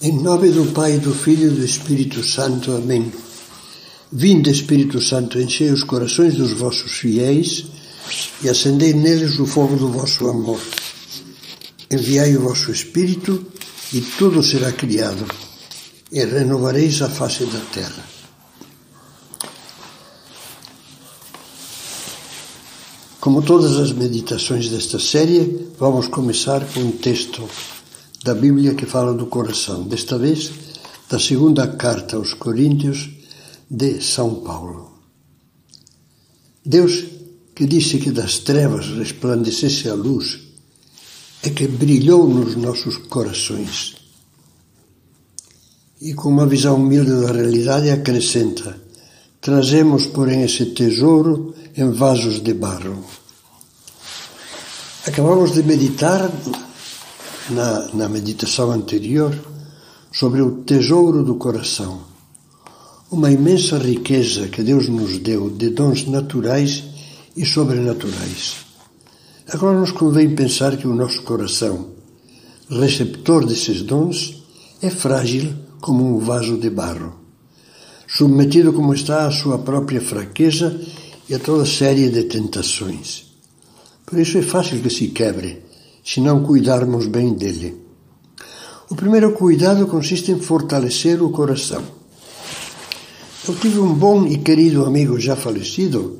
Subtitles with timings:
[0.00, 2.70] Em nome do Pai, do Filho e do Espírito Santo.
[2.70, 3.12] Amém.
[4.12, 7.64] Vinde, Espírito Santo, enchei os corações dos vossos fiéis
[8.40, 10.60] e acendei neles o fogo do vosso amor.
[11.90, 13.44] Enviai o vosso Espírito
[13.92, 15.26] e tudo será criado
[16.12, 18.04] e renovareis a face da terra.
[23.18, 27.48] Como todas as meditações desta série, vamos começar com um texto
[28.24, 30.50] da Bíblia que fala do coração, desta vez
[31.08, 33.08] da segunda carta aos Coríntios
[33.70, 34.98] de São Paulo.
[36.64, 37.04] Deus,
[37.54, 40.40] que disse que das trevas resplandecesse a luz,
[41.42, 43.96] é que brilhou nos nossos corações.
[46.00, 48.78] E com uma visão humilde da realidade acrescenta:
[49.40, 53.04] trazemos, porém, esse tesouro em vasos de barro.
[55.06, 56.30] Acabamos de meditar
[57.50, 59.34] na, na meditação anterior
[60.12, 62.00] sobre o tesouro do coração,
[63.10, 66.84] uma imensa riqueza que Deus nos deu de dons naturais
[67.36, 68.56] e sobrenaturais.
[69.48, 71.88] Agora nos convém pensar que o nosso coração,
[72.68, 74.42] receptor desses dons,
[74.82, 77.14] é frágil como um vaso de barro,
[78.06, 80.78] submetido como está à sua própria fraqueza
[81.28, 83.26] e a toda série de tentações.
[84.04, 85.67] Por isso é fácil que se quebre
[86.08, 87.76] se não cuidarmos bem dele.
[88.88, 91.82] O primeiro cuidado consiste em fortalecer o coração.
[93.46, 96.18] Eu tive um bom e querido amigo já falecido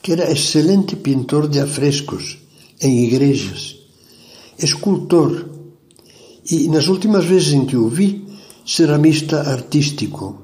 [0.00, 2.38] que era excelente pintor de afrescos
[2.80, 3.76] em igrejas,
[4.58, 5.50] escultor
[6.50, 8.26] e, nas últimas vezes em que o vi,
[8.64, 10.40] ceramista artístico.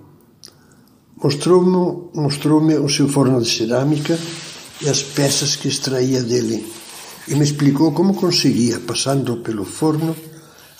[1.22, 4.18] Mostrou-me mostrou o seu forno de cerâmica
[4.82, 6.81] e as peças que extraía dele
[7.28, 10.16] e me explicou como conseguia, passando pelo forno,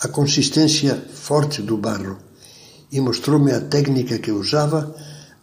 [0.01, 2.17] a consistência forte do barro
[2.91, 4.93] e mostrou-me a técnica que usava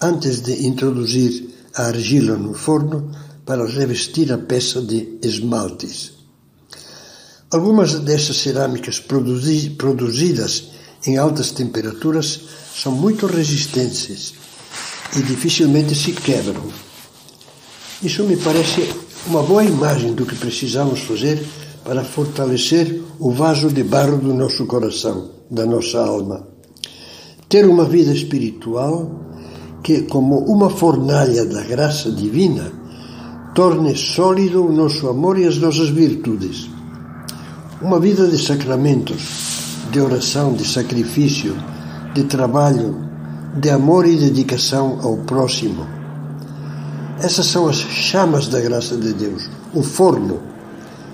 [0.01, 3.11] antes de introduzir a argila no forno
[3.45, 6.13] para revestir a peça de esmaltes.
[7.51, 10.69] Algumas dessas cerâmicas produzi produzidas
[11.07, 12.41] em altas temperaturas
[12.75, 14.35] são muito resistentes
[15.17, 16.71] e dificilmente se quebram.
[18.03, 18.89] Isso me parece
[19.27, 21.45] uma boa imagem do que precisamos fazer
[21.85, 26.47] para fortalecer o vaso de barro do nosso coração, da nossa alma.
[27.49, 29.11] Ter uma vida espiritual
[29.83, 32.73] que, como uma fornalha da graça divina,
[33.55, 36.69] torne sólido o nosso amor e as nossas virtudes.
[37.83, 41.57] Uma vida de sacramentos, de oração, de sacrifício,
[42.15, 42.97] de trabalho,
[43.59, 46.00] de amor e dedicação ao próximo
[47.23, 50.41] essas são as chamas da graça de Deus, o forno,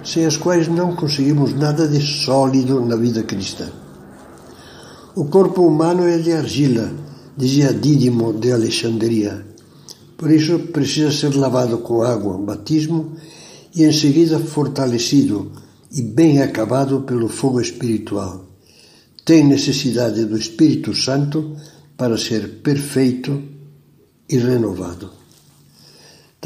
[0.05, 3.69] sem as quais não conseguimos nada de sólido na vida cristã.
[5.15, 6.93] O corpo humano é de argila,
[7.37, 9.45] dizia Dídimo de Alexandria.
[10.16, 13.12] Por isso precisa ser lavado com água, batismo,
[13.75, 15.53] e em seguida fortalecido
[15.93, 18.45] e bem acabado pelo fogo espiritual.
[19.25, 21.56] Tem necessidade do Espírito Santo
[21.97, 23.43] para ser perfeito
[24.28, 25.11] e renovado.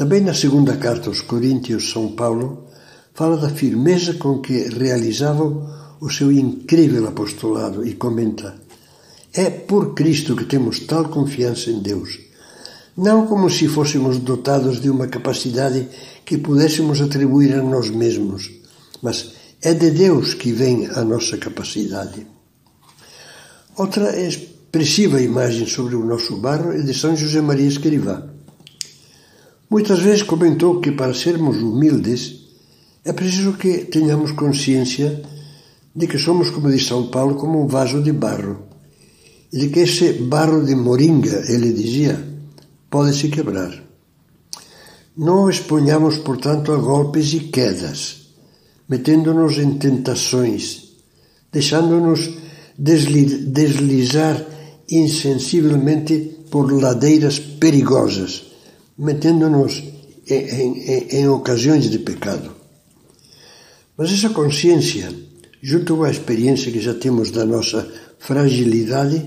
[0.01, 2.65] Também na segunda carta aos Coríntios, São Paulo
[3.13, 5.69] fala da firmeza com que realizavam
[6.01, 8.55] o seu incrível apostolado e comenta:
[9.31, 12.17] É por Cristo que temos tal confiança em Deus,
[12.97, 15.87] não como se fôssemos dotados de uma capacidade
[16.25, 18.49] que pudéssemos atribuir a nós mesmos,
[19.03, 22.25] mas é de Deus que vem a nossa capacidade.
[23.77, 28.30] Outra expressiva imagem sobre o nosso barro é de São José Maria Escrivá.
[29.71, 32.41] Muitas vezes comentou que para sermos humildes
[33.05, 35.21] é preciso que tenhamos consciência
[35.95, 38.63] de que somos, como diz São Paulo, como um vaso de barro.
[39.53, 42.21] E de que esse barro de moringa, ele dizia,
[42.89, 43.81] pode se quebrar.
[45.15, 48.27] Não exponhamos, portanto, a golpes e quedas,
[48.89, 50.97] metendo-nos em tentações,
[51.49, 52.29] deixando-nos
[52.77, 54.45] deslizar
[54.89, 58.50] insensivelmente por ladeiras perigosas
[58.97, 59.83] metendo-nos
[60.27, 62.51] em, em, em ocasiões de pecado.
[63.97, 65.13] Mas essa consciência,
[65.61, 67.87] junto com a experiência que já temos da nossa
[68.19, 69.23] fragilidade,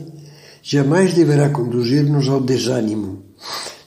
[0.63, 3.23] jamais deverá conduzir-nos ao desânimo,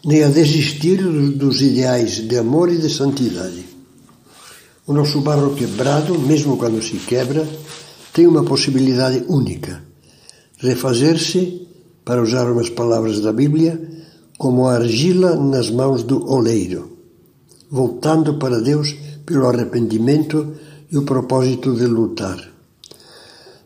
[0.05, 3.65] nem a desistir dos ideais de amor e de santidade.
[4.85, 7.45] O nosso barro quebrado, mesmo quando se quebra,
[8.13, 9.83] tem uma possibilidade única:
[10.59, 11.67] refazer-se,
[12.05, 13.77] para usar umas palavras da Bíblia,
[14.37, 16.97] como argila nas mãos do oleiro,
[17.69, 18.95] voltando para Deus
[19.25, 20.53] pelo arrependimento
[20.91, 22.39] e o propósito de lutar.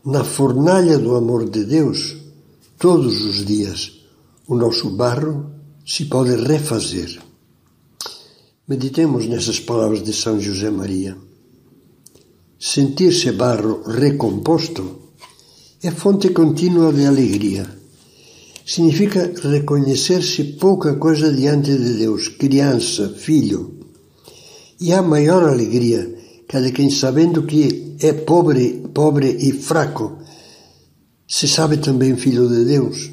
[0.03, 2.17] na fornalha do amor de Deus,
[2.79, 4.01] todos os dias,
[4.47, 5.51] o nosso barro
[5.85, 7.21] se pode refazer.
[8.67, 11.15] Meditemos nessas palavras de São José Maria.
[12.59, 15.11] Sentir-se barro recomposto
[15.83, 17.80] é fonte contínua de alegria.
[18.73, 23.81] Significa reconhecer-se pouca coisa diante de Deus, criança, filho.
[24.79, 26.09] E há maior alegria
[26.47, 30.19] cada quem sabendo que é pobre, pobre e fraco,
[31.27, 33.11] se sabe também filho de Deus.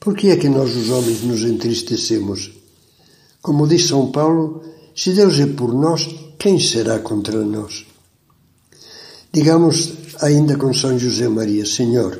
[0.00, 2.50] Por que é que nós os homens nos entristecemos?
[3.42, 4.62] Como diz São Paulo,
[4.96, 6.08] se Deus é por nós,
[6.38, 7.84] quem será contra nós?
[9.30, 9.92] Digamos
[10.22, 12.18] ainda com São José Maria, Senhor,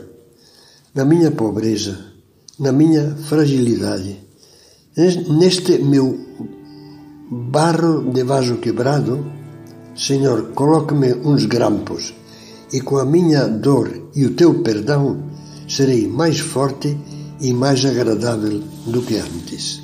[0.95, 2.12] na minha pobreza,
[2.59, 4.19] na minha fragilidade,
[5.39, 6.19] neste meu
[7.31, 9.25] barro de vaso quebrado,
[9.97, 12.15] Senhor, coloque-me uns grampos,
[12.73, 15.31] e com a minha dor e o teu perdão
[15.69, 16.97] serei mais forte
[17.41, 19.82] e mais agradável do que antes.